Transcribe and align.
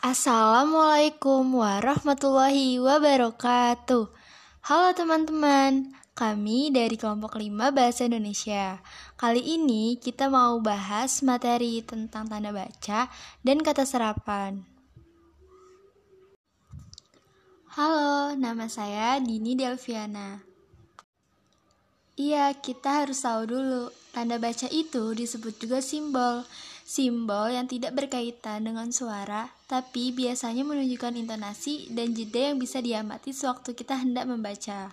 Assalamualaikum 0.00 1.60
warahmatullahi 1.60 2.80
wabarakatuh. 2.80 4.08
Halo 4.64 4.88
teman-teman, 4.96 5.92
kami 6.16 6.72
dari 6.72 6.96
kelompok 6.96 7.36
5 7.36 7.68
Bahasa 7.68 8.08
Indonesia. 8.08 8.80
Kali 9.20 9.44
ini 9.44 10.00
kita 10.00 10.32
mau 10.32 10.56
bahas 10.64 11.20
materi 11.20 11.84
tentang 11.84 12.32
tanda 12.32 12.48
baca 12.48 13.12
dan 13.44 13.60
kata 13.60 13.84
serapan. 13.84 14.64
Halo, 17.76 18.32
nama 18.40 18.72
saya 18.72 19.20
Dini 19.20 19.52
Delviana. 19.52 20.40
Iya, 22.16 22.56
kita 22.56 23.04
harus 23.04 23.20
tahu 23.20 23.52
dulu, 23.52 23.92
tanda 24.16 24.40
baca 24.40 24.64
itu 24.72 25.12
disebut 25.12 25.60
juga 25.60 25.84
simbol 25.84 26.48
simbol 26.90 27.54
yang 27.54 27.70
tidak 27.70 27.94
berkaitan 27.94 28.66
dengan 28.66 28.90
suara, 28.90 29.46
tapi 29.70 30.10
biasanya 30.10 30.66
menunjukkan 30.66 31.14
intonasi 31.22 31.86
dan 31.94 32.10
jeda 32.18 32.50
yang 32.50 32.58
bisa 32.58 32.82
diamati 32.82 33.30
sewaktu 33.30 33.78
kita 33.78 33.94
hendak 33.94 34.26
membaca. 34.26 34.90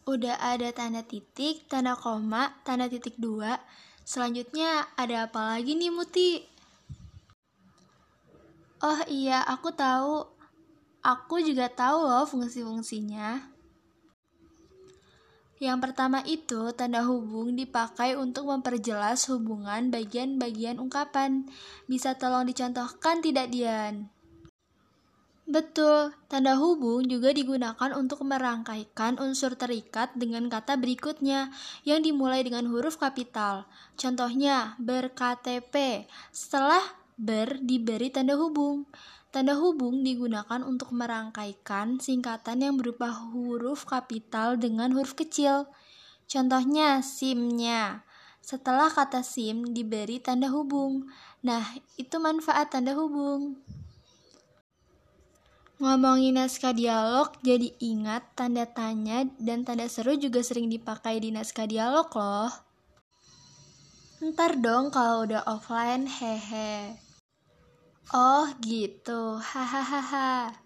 Udah 0.08 0.40
ada 0.40 0.72
tanda 0.72 1.04
titik, 1.04 1.68
tanda 1.70 1.94
koma, 2.00 2.56
tanda 2.64 2.88
titik 2.88 3.20
dua, 3.20 3.60
Selanjutnya 4.08 4.88
ada 4.96 5.28
apa 5.28 5.60
lagi 5.60 5.76
nih 5.76 5.92
Muti? 5.92 6.40
Oh 8.80 9.04
iya, 9.12 9.44
aku 9.44 9.76
tahu. 9.76 10.24
Aku 11.04 11.44
juga 11.44 11.68
tahu 11.68 12.08
loh 12.08 12.24
fungsi-fungsinya. 12.24 13.36
Yang 15.60 15.78
pertama 15.84 16.24
itu, 16.24 16.72
tanda 16.72 17.04
hubung 17.04 17.60
dipakai 17.60 18.16
untuk 18.16 18.48
memperjelas 18.48 19.28
hubungan 19.28 19.92
bagian-bagian 19.92 20.80
ungkapan. 20.80 21.44
Bisa 21.92 22.16
tolong 22.16 22.48
dicontohkan 22.48 23.20
tidak, 23.20 23.52
Dian? 23.52 24.08
Betul, 25.48 26.12
tanda 26.28 26.60
hubung 26.60 27.08
juga 27.08 27.32
digunakan 27.32 27.96
untuk 27.96 28.20
merangkaikan 28.28 29.16
unsur 29.16 29.56
terikat 29.56 30.12
dengan 30.12 30.52
kata 30.52 30.76
berikutnya 30.76 31.56
yang 31.88 32.04
dimulai 32.04 32.44
dengan 32.44 32.68
huruf 32.68 33.00
kapital. 33.00 33.64
Contohnya, 33.96 34.76
berKTP. 34.76 36.04
Setelah 36.36 36.84
ber 37.16 37.64
diberi 37.64 38.12
tanda 38.12 38.36
hubung. 38.36 38.92
Tanda 39.32 39.56
hubung 39.56 40.04
digunakan 40.04 40.68
untuk 40.68 40.92
merangkaikan 40.92 41.96
singkatan 42.04 42.68
yang 42.68 42.76
berupa 42.76 43.08
huruf 43.08 43.88
kapital 43.88 44.60
dengan 44.60 44.92
huruf 45.00 45.16
kecil. 45.16 45.72
Contohnya, 46.28 47.00
SIM-nya. 47.00 48.04
Setelah 48.44 48.92
kata 48.92 49.24
SIM 49.24 49.72
diberi 49.72 50.20
tanda 50.20 50.52
hubung. 50.52 51.08
Nah, 51.40 51.64
itu 51.96 52.20
manfaat 52.20 52.76
tanda 52.76 52.92
hubung. 53.00 53.64
Ngomongin 55.78 56.42
naskah 56.42 56.74
dialog, 56.74 57.38
jadi 57.46 57.70
ingat 57.78 58.34
tanda 58.34 58.66
tanya 58.66 59.30
dan 59.38 59.62
tanda 59.62 59.86
seru 59.86 60.18
juga 60.18 60.42
sering 60.42 60.74
dipakai 60.74 61.22
di 61.22 61.30
naskah 61.30 61.70
dialog 61.70 62.10
loh. 62.18 62.50
Ntar 64.18 64.58
dong 64.58 64.90
kalau 64.90 65.30
udah 65.30 65.46
offline, 65.46 66.10
hehe. 66.10 66.98
Oh 68.10 68.50
gitu, 68.66 69.38
hahaha. 69.38 70.58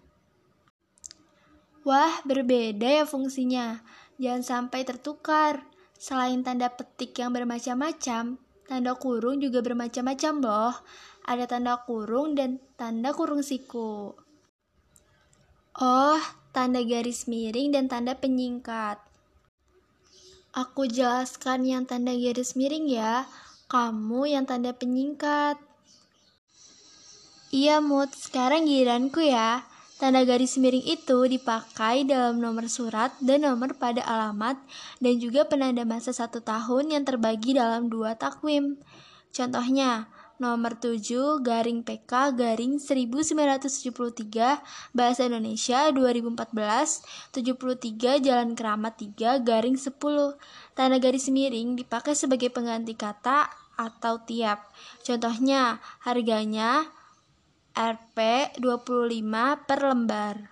Wah, 1.84 2.14
berbeda 2.24 3.02
ya 3.02 3.04
fungsinya. 3.04 3.84
Jangan 4.16 4.40
sampai 4.40 4.80
tertukar. 4.88 5.60
Selain 6.00 6.40
tanda 6.40 6.72
petik 6.72 7.12
yang 7.20 7.36
bermacam-macam, 7.36 8.40
tanda 8.64 8.92
kurung 8.96 9.44
juga 9.44 9.60
bermacam-macam 9.60 10.34
loh. 10.40 10.74
Ada 11.28 11.44
tanda 11.44 11.76
kurung 11.84 12.32
dan 12.32 12.56
tanda 12.80 13.12
kurung 13.12 13.44
siku. 13.44 14.21
Oh, 15.72 16.20
tanda 16.52 16.84
garis 16.84 17.24
miring 17.24 17.72
dan 17.72 17.88
tanda 17.88 18.12
penyingkat. 18.12 19.00
Aku 20.52 20.84
jelaskan 20.84 21.64
yang 21.64 21.88
tanda 21.88 22.12
garis 22.12 22.60
miring 22.60 22.92
ya, 22.92 23.24
kamu 23.72 24.36
yang 24.36 24.44
tanda 24.44 24.76
penyingkat. 24.76 25.56
Iya, 27.48 27.80
Mut, 27.80 28.12
sekarang 28.12 28.68
giliranku 28.68 29.24
ya. 29.24 29.64
Tanda 29.96 30.28
garis 30.28 30.60
miring 30.60 30.84
itu 30.84 31.24
dipakai 31.24 32.04
dalam 32.04 32.36
nomor 32.36 32.68
surat 32.68 33.16
dan 33.24 33.48
nomor 33.48 33.72
pada 33.72 34.04
alamat 34.04 34.60
dan 35.00 35.16
juga 35.16 35.48
penanda 35.48 35.88
masa 35.88 36.12
satu 36.12 36.44
tahun 36.44 36.92
yang 36.92 37.08
terbagi 37.08 37.56
dalam 37.56 37.88
dua 37.88 38.12
takwim. 38.12 38.76
Contohnya, 39.32 40.04
nomor 40.40 40.78
7 40.78 41.42
garing 41.42 41.82
PK 41.82 42.36
garing 42.36 42.78
1973 42.78 44.94
Bahasa 44.94 45.26
Indonesia 45.26 45.90
2014 45.90 47.34
73 47.34 48.22
Jalan 48.22 48.54
Keramat 48.54 48.94
3 49.00 49.42
garing 49.42 49.74
10 49.74 49.90
Tanda 50.72 50.96
garis 50.96 51.28
miring 51.28 51.76
dipakai 51.76 52.16
sebagai 52.16 52.48
pengganti 52.48 52.96
kata 52.96 53.44
atau 53.76 54.24
tiap. 54.24 54.72
Contohnya, 55.04 55.80
harganya 56.04 56.88
Rp 57.72 58.16
25 58.60 59.64
per 59.64 59.80
lembar. 59.80 60.51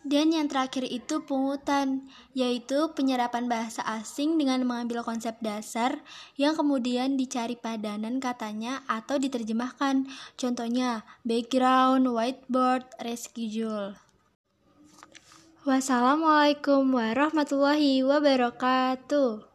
Dan 0.00 0.32
yang 0.32 0.48
terakhir 0.48 0.88
itu 0.88 1.20
pungutan, 1.28 2.08
yaitu 2.32 2.88
penyerapan 2.96 3.52
bahasa 3.52 3.84
asing 3.84 4.40
dengan 4.40 4.64
mengambil 4.64 5.04
konsep 5.04 5.36
dasar 5.44 6.00
yang 6.40 6.56
kemudian 6.56 7.20
dicari 7.20 7.52
padanan 7.52 8.16
katanya 8.16 8.80
atau 8.88 9.20
diterjemahkan. 9.20 10.08
Contohnya, 10.40 11.04
background, 11.20 12.08
whiteboard, 12.08 12.88
reschedule. 13.04 14.00
Wassalamualaikum 15.68 16.88
warahmatullahi 16.96 18.00
wabarakatuh. 18.00 19.49